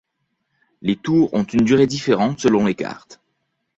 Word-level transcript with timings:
Les 0.81 0.95
tours 0.95 1.31
ont 1.35 1.43
une 1.43 1.63
durée 1.63 1.85
différente 1.85 2.39
selon 2.39 2.65
les 2.65 2.73
cartes. 2.73 3.21